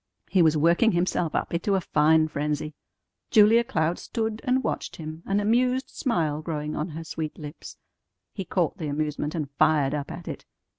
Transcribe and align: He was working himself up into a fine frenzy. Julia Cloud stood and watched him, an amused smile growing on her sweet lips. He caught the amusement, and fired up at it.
He 0.31 0.41
was 0.41 0.57
working 0.57 0.93
himself 0.93 1.35
up 1.35 1.53
into 1.53 1.75
a 1.75 1.79
fine 1.81 2.27
frenzy. 2.27 2.73
Julia 3.29 3.63
Cloud 3.63 3.99
stood 3.99 4.41
and 4.45 4.63
watched 4.63 4.95
him, 4.95 5.21
an 5.27 5.39
amused 5.39 5.91
smile 5.91 6.41
growing 6.41 6.75
on 6.75 6.87
her 6.87 7.03
sweet 7.03 7.37
lips. 7.37 7.77
He 8.33 8.43
caught 8.43 8.79
the 8.79 8.87
amusement, 8.87 9.35
and 9.35 9.51
fired 9.59 9.93
up 9.93 10.09
at 10.11 10.27
it. 10.27 10.43